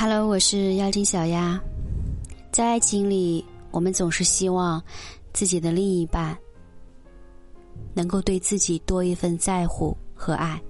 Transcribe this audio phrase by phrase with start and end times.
[0.00, 1.60] Hello，我是妖精小丫。
[2.52, 4.80] 在爱情里，我们总是希望
[5.32, 6.38] 自己的另一半
[7.94, 10.62] 能够对自己多一份在乎和爱，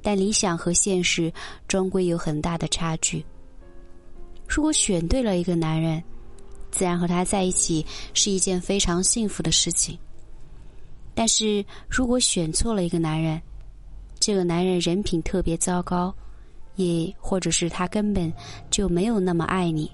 [0.00, 1.30] 但理想和现实
[1.66, 3.22] 终归有很大的差距。
[4.48, 6.02] 如果选对了一个男人，
[6.70, 7.84] 自然和他在一起
[8.14, 9.98] 是一件非常幸福的事情。
[11.14, 13.38] 但是如果选错了一个男人，
[14.18, 16.14] 这个男人人品特别糟糕，
[16.78, 18.32] 也或者是他根本
[18.70, 19.90] 就没有那么爱你，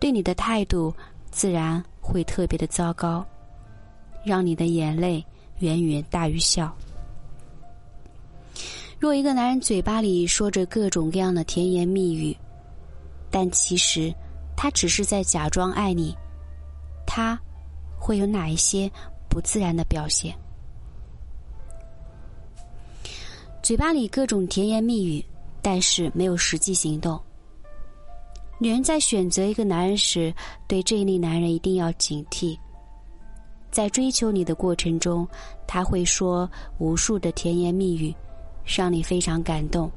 [0.00, 0.92] 对你的态度
[1.30, 3.24] 自然会特别的糟糕，
[4.24, 5.24] 让你的眼泪
[5.58, 6.74] 远远大于笑。
[8.98, 12.34] 若一个男人嘴巴里说着各种各样的甜言蜜语，
[13.30, 14.10] 但其实
[14.56, 16.16] 他只是在假装爱你，
[17.06, 17.38] 他
[17.98, 18.90] 会有哪一些
[19.28, 20.34] 不自然的表现？
[23.62, 25.22] 嘴巴里各种甜言蜜语，
[25.64, 27.18] 但是没有实际行动。
[28.58, 30.32] 女人在选择一个男人时，
[30.68, 32.56] 对这一类男人一定要警惕。
[33.70, 35.26] 在追求你的过程中，
[35.66, 38.14] 他会说无数的甜言蜜语，
[38.62, 39.90] 让你非常感动。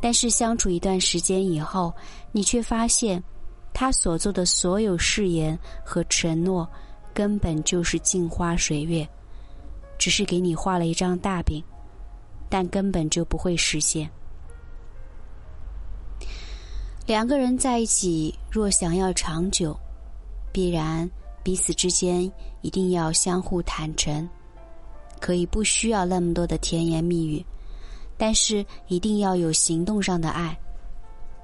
[0.00, 1.92] 但是相处一段时间以后，
[2.30, 3.20] 你却发现，
[3.74, 6.66] 他所做的所有誓言和承诺，
[7.12, 9.06] 根本就是镜花水月，
[9.98, 11.60] 只是给你画了一张大饼。
[12.48, 14.10] 但根本就不会实现。
[17.06, 19.76] 两个人在一起，若想要长久，
[20.52, 21.08] 必然
[21.42, 24.28] 彼此之间一定要相互坦诚。
[25.20, 27.44] 可以不需要那么多的甜言蜜语，
[28.16, 30.56] 但是一定要有行动上的爱。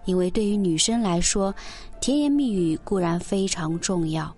[0.07, 1.55] 因为对于女生来说，
[2.01, 4.35] 甜言蜜语固然非常重要。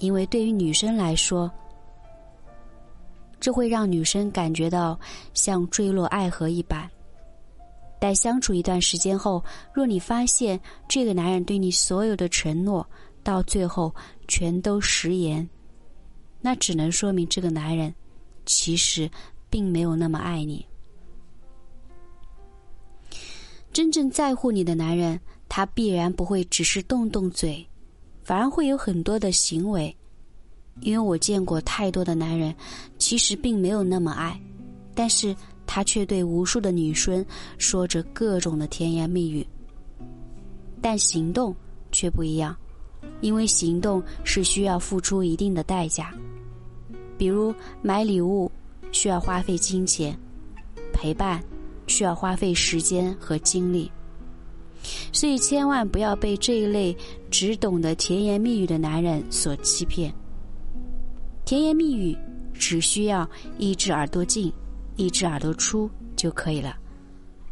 [0.00, 1.50] 因为对于女生来说，
[3.40, 4.98] 这会让女生感觉到
[5.34, 6.88] 像坠落爱河一般。
[8.00, 12.88] 但相处一段时间后，若你发现这个男人对你所有的承诺
[13.22, 13.94] 到最后
[14.26, 15.48] 全都食言，
[16.40, 17.92] 那只能说明这个男人
[18.46, 19.10] 其实
[19.50, 20.64] 并没有那么爱你。
[23.72, 27.66] 真正在乎你的男人，他必然不会只是动动嘴，
[28.22, 29.94] 反而会有很多的行为。
[30.80, 32.54] 因为我见过太多的男人，
[32.98, 34.40] 其实并没有那么爱，
[34.94, 35.34] 但是
[35.68, 37.24] 他却对无数的女生
[37.58, 39.46] 说着各种的甜言蜜语。
[40.80, 41.54] 但行动
[41.92, 42.56] 却不一样，
[43.20, 46.14] 因为行动是需要付出一定的代价，
[47.18, 48.50] 比如买礼物
[48.90, 50.18] 需要花费金钱，
[50.92, 51.42] 陪伴
[51.86, 53.90] 需要花费时间和精力，
[55.12, 56.96] 所以千万不要被这一类
[57.30, 60.14] 只懂得甜言蜜语的男人所欺骗。
[61.44, 62.16] 甜言蜜语
[62.54, 63.28] 只需要
[63.58, 64.52] 一只耳朵进，
[64.98, 66.76] 一只耳朵出就可以了。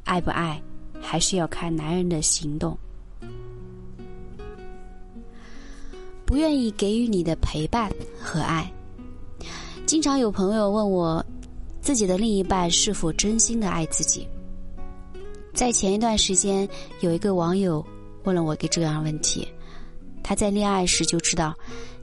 [0.05, 0.61] 爱不爱，
[1.01, 2.77] 还是要看男人的行动。
[6.25, 7.89] 不愿意给予你的陪伴
[8.21, 8.71] 和爱。
[9.87, 11.25] 经常有朋友问我，
[11.81, 14.27] 自己的另一半是否真心的爱自己？
[15.55, 16.69] 在前一段时间，
[17.01, 17.85] 有一个网友
[18.25, 19.47] 问了我一个这样的问题。
[20.21, 21.55] 他在恋爱时就知道，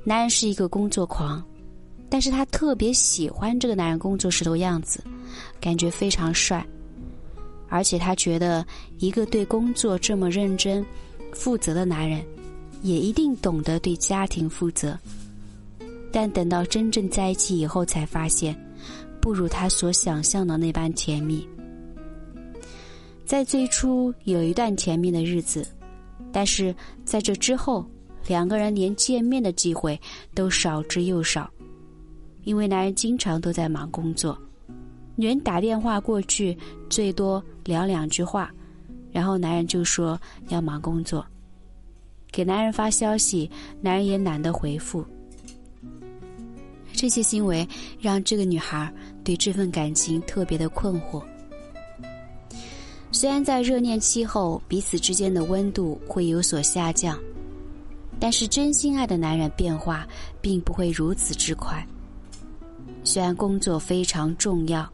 [0.06, 1.44] 男人是一个工作狂。
[2.14, 5.04] 但是他特别喜欢这个男人工作时的样子，
[5.60, 6.64] 感觉非常帅。
[7.70, 8.64] 而且他觉得
[9.00, 10.86] 一个对工作这么认真、
[11.32, 12.24] 负责的男人，
[12.84, 14.96] 也一定懂得对家庭负责。
[16.12, 18.56] 但等到真正在一起以后，才发现
[19.20, 21.50] 不如他所想象的那般甜蜜。
[23.26, 25.68] 在最初有一段甜蜜的日子，
[26.32, 27.84] 但是在这之后，
[28.28, 30.00] 两个人连见面的机会
[30.36, 31.50] 都少之又少。
[32.44, 34.38] 因为男人经常都在忙工作，
[35.16, 36.58] 女人打电话过去
[36.90, 38.52] 最多聊两句话，
[39.12, 41.26] 然后男人就说要忙工作。
[42.32, 43.50] 给男人发消息，
[43.80, 45.06] 男人也懒得回复。
[46.92, 47.68] 这些行为
[48.00, 48.92] 让这个女孩
[49.24, 51.24] 对这份感情特别的困惑。
[53.12, 57.20] 虽然在热恋期后彼此之间的温度会有所下降，
[58.20, 60.08] 但是真心爱的男人变化
[60.42, 61.86] 并不会如此之快。
[63.04, 64.90] 虽然工作非常重要，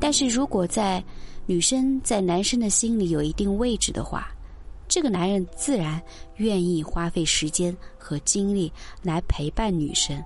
[0.00, 1.02] 但是如果在
[1.46, 4.28] 女生在男生的心里有一定位置的话，
[4.88, 6.02] 这个男人自然
[6.36, 8.72] 愿意花费时间和精力
[9.02, 10.22] 来陪伴女生。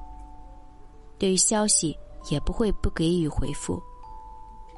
[1.18, 1.96] 对于消息
[2.30, 3.80] 也不会不给予回复。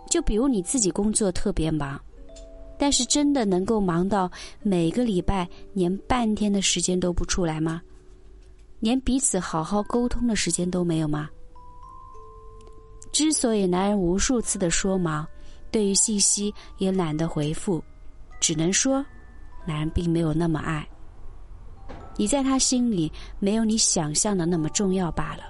[0.09, 2.01] 就比如你自己工作特别忙，
[2.79, 4.31] 但是真的能够忙到
[4.63, 7.81] 每个礼拜连半天的时间都不出来吗？
[8.81, 11.29] 连彼此好好沟通的时间都没有吗？
[13.21, 15.29] 之所以男人无数次的说忙，
[15.71, 17.85] 对于信息也懒得回复，
[18.41, 19.05] 只能说，
[19.67, 20.89] 男人并没有那么爱
[22.17, 25.43] 你，在他心里没有你想象的那么重要罢了。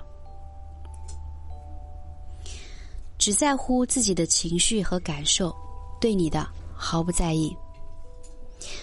[3.18, 5.54] 只在乎自己的情绪和感受，
[6.00, 6.44] 对你的
[6.74, 7.56] 毫不在意。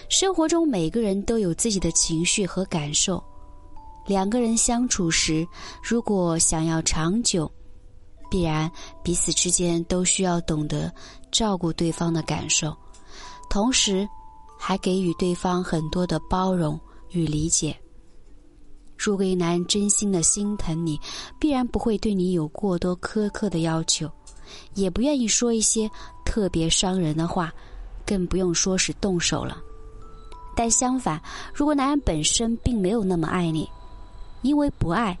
[0.08, 3.22] 生活中每个人都有自己的情绪和感受，
[4.06, 5.46] 两个人相处时，
[5.82, 7.52] 如果想要长久，
[8.30, 8.70] 必然
[9.02, 10.92] 彼此之间都需要懂得
[11.30, 12.76] 照顾对方的感受，
[13.50, 14.08] 同时
[14.58, 16.78] 还给予对方很多的包容
[17.10, 17.76] 与理解。
[18.96, 21.00] 如果一男人真心的心疼你，
[21.38, 24.10] 必然不会对你有过多苛刻的要求，
[24.74, 25.88] 也不愿意说一些
[26.24, 27.52] 特别伤人的话，
[28.04, 29.56] 更不用说是动手了。
[30.56, 31.22] 但相反，
[31.54, 33.70] 如果男人本身并没有那么爱你，
[34.42, 35.16] 因为不爱，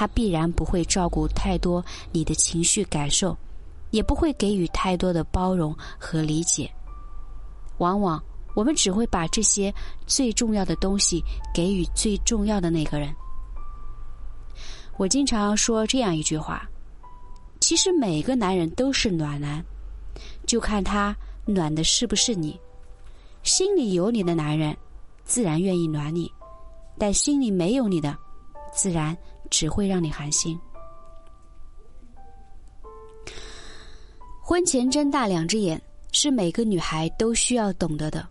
[0.00, 3.36] 他必然不会照顾太多你的情绪感受，
[3.90, 6.72] 也不会给予太多的包容和理解。
[7.76, 8.18] 往往
[8.54, 9.70] 我们只会把这些
[10.06, 13.14] 最重要的东西给予最重要的那个人。
[14.96, 16.66] 我经常说这样一句话：
[17.60, 19.62] 其实每个男人都是暖男，
[20.46, 21.14] 就看他
[21.44, 22.58] 暖的是不是你。
[23.42, 24.74] 心里有你的男人，
[25.26, 26.26] 自然愿意暖你；
[26.96, 28.16] 但心里没有你的，
[28.72, 29.14] 自然
[29.50, 30.58] 只会让你寒心。
[34.40, 35.80] 婚前睁大两只眼，
[36.12, 38.26] 是每个女孩都需要懂得的。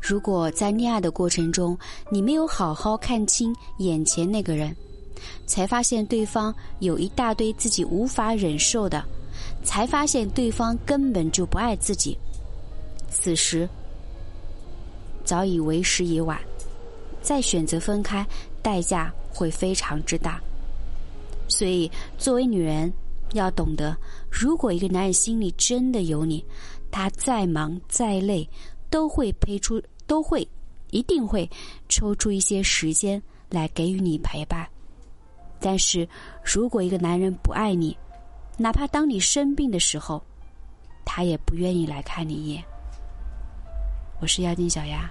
[0.00, 1.78] 如果在恋爱的过程中，
[2.10, 4.74] 你没有好好看清眼前那个人，
[5.46, 9.04] 才发现对方有一大堆自己无法忍受的，
[9.62, 12.18] 才发现对方根本就不爱自己，
[13.10, 13.68] 此时。
[15.24, 16.36] 早已为时已晚，
[17.20, 18.26] 再选择分开，
[18.60, 20.40] 代价会非常之大。
[21.48, 22.92] 所以，作为女人，
[23.34, 23.96] 要懂得，
[24.30, 26.44] 如果一个男人心里真的有你，
[26.90, 28.48] 他再忙再累，
[28.88, 30.46] 都会陪出，都会，
[30.90, 31.48] 一定会
[31.88, 34.66] 抽出一些时间来给予你陪伴。
[35.60, 36.08] 但是
[36.42, 37.96] 如果一个男人不爱你，
[38.56, 40.22] 哪怕当你生病的时候，
[41.04, 42.64] 他也不愿意来看你一眼。
[44.20, 45.10] 我是妖精小丫。